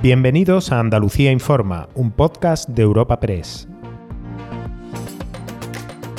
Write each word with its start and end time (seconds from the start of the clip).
Bienvenidos 0.00 0.70
a 0.70 0.78
Andalucía 0.78 1.32
Informa, 1.32 1.88
un 1.96 2.12
podcast 2.12 2.68
de 2.68 2.82
Europa 2.82 3.18
Press. 3.18 3.66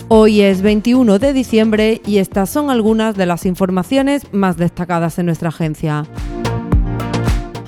Hoy 0.09 0.41
es 0.41 0.61
21 0.61 1.17
de 1.17 1.31
diciembre 1.31 2.01
y 2.05 2.17
estas 2.17 2.49
son 2.49 2.69
algunas 2.69 3.15
de 3.15 3.25
las 3.25 3.45
informaciones 3.45 4.33
más 4.33 4.57
destacadas 4.57 5.17
en 5.17 5.27
nuestra 5.27 5.47
agencia. 5.47 6.05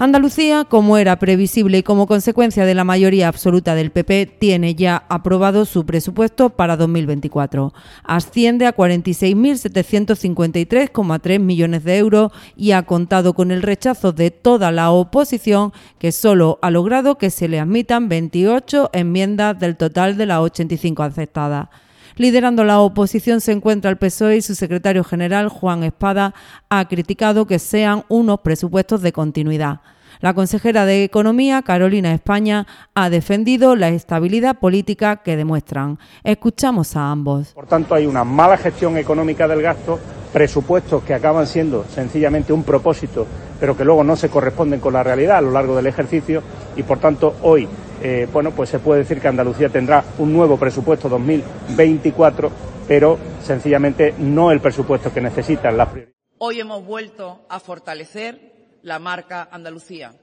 Andalucía, 0.04 0.66
como 0.66 0.98
era 0.98 1.20
previsible 1.20 1.78
y 1.78 1.84
como 1.84 2.08
consecuencia 2.08 2.66
de 2.66 2.74
la 2.74 2.84
mayoría 2.84 3.28
absoluta 3.28 3.76
del 3.76 3.92
PP, 3.92 4.36
tiene 4.40 4.74
ya 4.74 5.06
aprobado 5.10 5.64
su 5.64 5.86
presupuesto 5.86 6.50
para 6.50 6.76
2024. 6.76 7.72
Asciende 8.04 8.66
a 8.66 8.76
46.753,3 8.76 11.38
millones 11.38 11.84
de 11.84 12.00
euros 12.00 12.32
y 12.56 12.72
ha 12.72 12.82
contado 12.82 13.36
con 13.36 13.52
el 13.52 13.62
rechazo 13.62 14.12
de 14.12 14.32
toda 14.32 14.72
la 14.72 14.90
oposición, 14.90 15.72
que 16.00 16.12
solo 16.12 16.58
ha 16.64 16.72
logrado 16.72 17.20
que 17.20 17.30
se 17.30 17.48
le 17.48 17.60
admitan 17.60 18.10
28 18.10 18.90
enmiendas 18.94 19.60
del 19.60 19.78
total 19.78 20.18
de 20.18 20.26
las 20.26 20.40
85 20.40 21.04
aceptadas. 21.04 21.68
Liderando 22.16 22.64
la 22.64 22.80
oposición 22.80 23.42
se 23.42 23.52
encuentra 23.52 23.90
el 23.90 23.98
PSOE 23.98 24.38
y 24.38 24.42
su 24.42 24.56
secretario 24.56 25.04
general, 25.04 25.50
Juan 25.50 25.84
Espada, 25.84 26.34
ha 26.70 26.88
criticado 26.88 27.46
que 27.46 27.60
sean 27.60 28.04
unos 28.10 28.42
presupuestos 28.42 29.02
de 29.02 29.12
continuidad. 29.12 29.82
La 30.20 30.36
consejera 30.36 30.86
de 30.86 31.04
Economía, 31.04 31.64
Carolina 31.64 32.14
España, 32.14 32.68
ha 32.94 33.10
defendido 33.10 33.76
la 33.76 33.90
estabilidad 33.90 34.60
política 34.60 35.24
que 35.24 35.36
demuestran. 35.36 35.98
Escuchamos 36.24 36.96
a 36.96 37.10
ambos. 37.10 37.54
Por 37.54 37.66
tanto, 37.66 37.96
hay 37.96 38.06
una 38.06 38.24
mala 38.24 38.58
gestión 38.58 38.98
económica 38.98 39.48
del 39.48 39.64
gasto, 39.64 40.00
presupuestos 40.32 41.04
que 41.04 41.14
acaban 41.14 41.48
siendo 41.48 41.86
sencillamente 41.86 42.54
un 42.54 42.64
propósito, 42.64 43.26
pero 43.60 43.76
que 43.76 43.84
luego 43.84 44.04
no 44.04 44.16
se 44.16 44.30
corresponden 44.30 44.80
con 44.80 44.94
la 44.94 45.02
realidad 45.02 45.38
a 45.38 45.42
lo 45.42 45.52
largo 45.52 45.76
del 45.76 45.88
ejercicio 45.88 46.44
y, 46.76 46.84
por 46.84 47.00
tanto, 47.00 47.38
hoy 47.42 47.68
eh, 48.04 48.28
bueno, 48.32 48.52
pues 48.52 48.70
se 48.70 48.80
puede 48.80 49.02
decir 49.02 49.22
que 49.22 49.28
Andalucía 49.28 49.70
tendrá 49.70 50.04
un 50.18 50.34
nuevo 50.34 50.58
presupuesto 50.58 51.08
2024, 51.10 52.52
pero 52.88 53.20
sencillamente 53.42 54.16
no 54.18 54.52
el 54.52 54.60
presupuesto 54.60 55.14
que 55.14 55.22
necesitan 55.22 55.78
las 55.78 55.90
prioridades. 55.90 56.16
Hoy 56.40 56.60
hemos 56.60 56.84
vuelto 56.84 57.46
a 57.50 57.60
fortalecer 57.60 58.80
la 58.82 58.98
marca 58.98 59.48
Andalucía, 59.52 60.14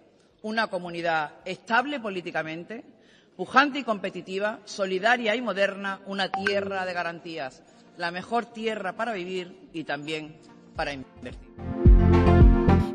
una 0.43 0.67
comunidad 0.67 1.35
estable 1.45 2.01
políticamente, 2.01 2.85
pujante 3.37 3.79
y 3.79 3.85
competitiva, 3.85 4.59
solidaria 4.65 5.37
y 5.37 5.41
moderna, 5.41 6.01
una 6.07 6.29
tierra 6.29 6.85
de 6.85 6.93
garantías, 6.93 7.63
la 7.97 8.11
mejor 8.11 8.47
tierra 8.47 8.95
para 8.95 9.13
vivir 9.13 9.69
y 9.73 9.85
también 9.85 10.37
para 10.75 10.93
invertir. 10.93 11.68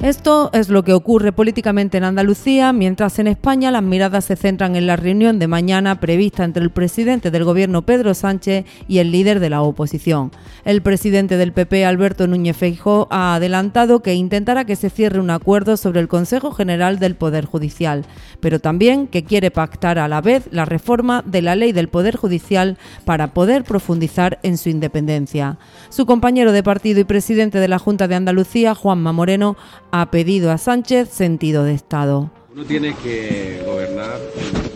Esto 0.04 0.50
es 0.52 0.68
lo 0.68 0.84
que 0.84 0.92
ocurre 0.92 1.32
políticamente 1.32 1.98
en 1.98 2.04
Andalucía, 2.04 2.74
mientras 2.74 3.20
en 3.20 3.28
España 3.28 3.72
las 3.72 3.84
miradas 3.84 4.26
se 4.26 4.36
centran 4.36 4.76
en 4.76 4.86
la 4.86 4.98
reunión 4.98 5.40
de 5.40 5.48
mañana 5.48 6.02
prevista 6.02 6.44
entre 6.44 6.62
el 6.62 6.72
presidente 6.72 7.32
del 7.32 7.46
gobierno 7.46 7.84
Pedro 7.84 8.14
Sánchez 8.14 8.66
y 8.90 8.98
el 8.98 9.14
líder 9.14 9.40
de 9.40 9.50
la 9.50 9.62
oposición. 9.62 10.34
El 10.66 10.82
presidente 10.82 11.38
del 11.38 11.54
PP, 11.54 11.86
Alberto 11.86 12.28
Núñez 12.28 12.58
Feijóo, 12.58 13.08
ha 13.12 13.36
adelantado 13.36 14.02
que 14.02 14.14
intentará 14.14 14.66
que 14.66 14.76
se 14.76 14.90
cierre 14.90 15.22
un 15.22 15.30
acuerdo 15.30 15.78
sobre 15.78 16.02
el 16.02 16.10
Consejo 16.10 16.52
General 16.52 17.00
del 17.00 17.16
Poder 17.16 17.46
Judicial, 17.46 18.04
pero 18.42 18.60
también 18.60 19.08
que 19.08 19.24
quiere 19.24 19.52
pactar 19.52 20.00
a 20.00 20.10
la 20.10 20.20
vez 20.20 20.50
la 20.52 20.66
reforma 20.66 21.24
de 21.26 21.42
la 21.42 21.56
ley 21.56 21.72
del 21.72 21.88
Poder 21.88 22.18
Judicial 22.18 22.78
para 23.06 23.34
poder 23.34 23.64
profundizar 23.64 24.38
en 24.44 24.58
su 24.58 24.68
independencia. 24.68 25.60
Su 25.88 26.06
compañero 26.06 26.52
de 26.52 26.62
partido 26.62 27.00
y 27.00 27.06
presidente 27.06 27.60
de 27.60 27.70
la 27.70 27.80
Junta 27.80 28.10
de 28.10 28.16
Andalucía, 28.16 28.76
Juanma 28.76 29.14
Moreno, 29.14 29.56
ha 29.96 30.10
pedido 30.10 30.52
a 30.52 30.58
Sánchez 30.58 31.10
sentido 31.10 31.64
de 31.64 31.76
Estado. 31.76 32.32
Uno 32.52 32.66
tiene 32.66 32.96
que 32.96 33.62
gobernar 33.64 34.20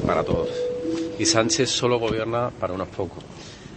para 0.06 0.24
todos 0.24 0.50
y 1.18 1.26
Sánchez 1.26 1.72
solo 1.72 1.98
gobierna 1.98 2.52
para 2.52 2.74
unos 2.74 2.88
pocos. 2.90 3.24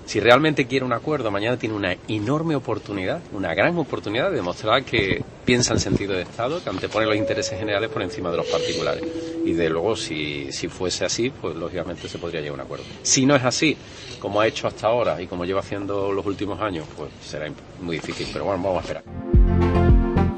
Si 0.04 0.20
realmente 0.20 0.66
quiere 0.66 0.84
un 0.84 0.92
acuerdo, 0.92 1.30
mañana 1.30 1.56
tiene 1.56 1.74
una 1.74 1.96
enorme 2.08 2.56
oportunidad, 2.56 3.22
una 3.32 3.54
gran 3.54 3.78
oportunidad 3.78 4.28
de 4.28 4.36
demostrar 4.36 4.84
que 4.84 5.24
piensa 5.46 5.72
en 5.72 5.80
sentido 5.80 6.12
de 6.12 6.22
Estado, 6.22 6.62
que 6.62 6.68
antepone 6.68 7.06
los 7.06 7.16
intereses 7.16 7.58
generales 7.58 7.88
por 7.88 8.02
encima 8.02 8.30
de 8.30 8.36
los 8.36 8.46
particulares. 8.46 9.02
Y 9.42 9.52
de 9.52 9.70
luego, 9.70 9.96
si, 9.96 10.52
si 10.52 10.68
fuese 10.68 11.06
así, 11.06 11.30
pues 11.30 11.56
lógicamente 11.56 12.06
se 12.06 12.18
podría 12.18 12.40
llegar 12.42 12.58
a 12.58 12.62
un 12.62 12.66
acuerdo. 12.66 12.84
Si 13.02 13.24
no 13.24 13.34
es 13.34 13.44
así, 13.44 13.78
como 14.18 14.42
ha 14.42 14.46
hecho 14.46 14.66
hasta 14.66 14.88
ahora 14.88 15.22
y 15.22 15.26
como 15.26 15.46
lleva 15.46 15.60
haciendo 15.60 16.12
los 16.12 16.26
últimos 16.26 16.60
años, 16.60 16.86
pues 16.98 17.08
será 17.24 17.50
muy 17.80 17.96
difícil. 17.96 18.28
Pero 18.30 18.44
bueno, 18.44 18.62
vamos 18.62 18.78
a 18.78 18.80
esperar. 18.80 19.19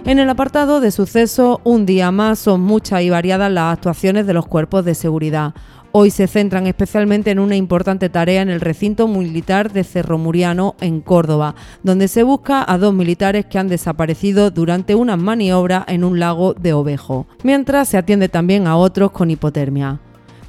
En 0.04 0.18
el 0.18 0.28
apartado 0.28 0.80
de 0.80 0.90
suceso, 0.90 1.60
un 1.62 1.86
día 1.86 2.10
más 2.10 2.40
son 2.40 2.60
muchas 2.60 3.02
y 3.02 3.10
variadas 3.10 3.52
las 3.52 3.72
actuaciones 3.72 4.26
de 4.26 4.32
los 4.34 4.46
cuerpos 4.46 4.84
de 4.84 4.96
seguridad. 4.96 5.54
Hoy 5.92 6.10
se 6.10 6.26
centran 6.26 6.66
especialmente 6.66 7.30
en 7.30 7.38
una 7.38 7.54
importante 7.54 8.08
tarea 8.08 8.42
en 8.42 8.50
el 8.50 8.60
recinto 8.60 9.06
militar 9.06 9.72
de 9.72 9.84
Cerro 9.84 10.18
Muriano, 10.18 10.74
en 10.80 11.02
Córdoba, 11.02 11.54
donde 11.84 12.08
se 12.08 12.24
busca 12.24 12.64
a 12.66 12.78
dos 12.78 12.92
militares 12.92 13.46
que 13.46 13.60
han 13.60 13.68
desaparecido 13.68 14.50
durante 14.50 14.96
unas 14.96 15.18
maniobras 15.18 15.84
en 15.86 16.02
un 16.02 16.18
lago 16.18 16.52
de 16.54 16.72
Ovejo, 16.72 17.28
mientras 17.44 17.88
se 17.88 17.96
atiende 17.96 18.28
también 18.28 18.66
a 18.66 18.76
otros 18.76 19.12
con 19.12 19.30
hipotermia. 19.30 20.00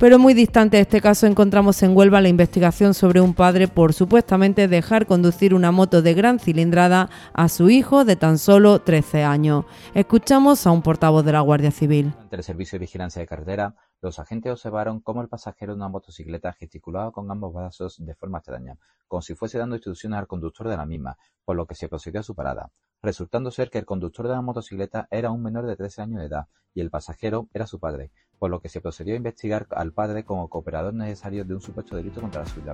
Pero 0.04 0.20
muy 0.20 0.34
distante 0.34 0.76
de 0.76 0.82
este 0.82 1.00
caso 1.00 1.28
encontramos 1.28 1.82
en 1.82 1.96
Huelva 1.96 2.20
la 2.20 2.28
investigación 2.28 2.94
sobre 2.94 3.22
un 3.22 3.34
padre 3.34 3.70
por 3.70 3.94
supuestamente 3.94 4.68
dejar 4.68 5.06
conducir 5.06 5.54
una 5.54 5.72
moto 5.72 6.02
de 6.02 6.14
gran 6.14 6.40
cilindrada 6.40 7.10
a 7.32 7.48
su 7.48 7.70
hijo 7.70 8.04
de 8.04 8.18
tan 8.18 8.38
solo 8.38 8.82
13 8.82 9.24
años. 9.24 9.64
Escuchamos 9.94 10.68
a 10.68 10.72
un 10.72 10.82
portavoz 10.82 11.24
de 11.24 11.32
la 11.32 11.40
Guardia 11.40 11.72
Civil. 11.72 12.14
Ante 12.20 12.36
el 12.36 12.44
Servicio 12.44 12.78
de 12.78 12.84
Vigilancia 12.84 13.22
de 13.22 13.28
Carretera, 13.28 13.76
los 14.02 14.20
agentes 14.20 14.52
observaron 14.52 15.00
cómo 15.00 15.22
el 15.22 15.30
pasajero 15.30 15.72
de 15.72 15.78
una 15.78 15.88
motocicleta 15.88 16.52
gesticulaba 16.52 17.14
con 17.14 17.32
ambos 17.32 17.54
brazos 17.54 17.96
de 18.06 18.14
forma 18.14 18.40
extraña, 18.40 18.76
como 19.08 19.22
si 19.22 19.36
fuese 19.36 19.58
dando 19.58 19.78
instrucciones 19.78 20.20
al 20.20 20.28
conductor 20.28 20.68
de 20.68 20.76
la 20.76 20.86
misma, 20.86 21.18
por 21.46 21.56
lo 21.56 21.66
que 21.66 21.76
se 21.76 21.88
procedió 21.88 22.20
a 22.20 22.24
su 22.24 22.36
parada, 22.36 22.70
resultando 23.04 23.52
ser 23.52 23.70
que 23.70 23.78
el 23.78 23.86
conductor 23.86 24.28
de 24.28 24.34
la 24.34 24.42
motocicleta 24.42 25.08
era 25.12 25.30
un 25.30 25.44
menor 25.44 25.68
de 25.68 25.76
13 25.76 26.02
años 26.02 26.20
de 26.22 26.28
edad 26.28 26.48
y 26.74 26.82
el 26.82 26.90
pasajero 26.90 27.50
era 27.54 27.68
su 27.68 27.80
padre, 27.80 28.12
por 28.40 28.50
lo 28.50 28.62
que 28.62 28.70
se 28.70 28.82
procedió 28.82 29.14
a 29.14 29.18
investigar 29.18 29.68
al 29.72 29.92
padre 29.92 30.24
como 30.24 30.50
cooperador 30.50 30.94
necesario 30.94 31.44
de 31.44 31.54
un 31.54 31.62
supuesto 31.62 31.96
delito 31.98 32.22
contra 32.22 32.42
la 32.42 32.48
seguridad. 32.48 32.74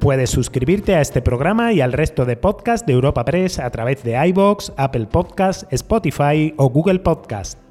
Puedes 0.00 0.30
suscribirte 0.30 0.96
a 0.96 1.02
este 1.02 1.22
programa 1.22 1.72
y 1.72 1.80
al 1.82 1.92
resto 1.92 2.24
de 2.24 2.36
podcasts 2.36 2.86
de 2.86 2.94
Europa 2.94 3.24
Press 3.24 3.58
a 3.58 3.70
través 3.70 4.02
de 4.02 4.26
iBox, 4.28 4.72
Apple 4.76 5.06
Podcasts, 5.06 5.66
Spotify 5.70 6.54
o 6.56 6.68
Google 6.70 7.00
Podcasts. 7.00 7.69